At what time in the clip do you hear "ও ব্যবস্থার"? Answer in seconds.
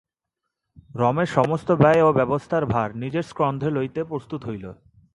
2.03-2.63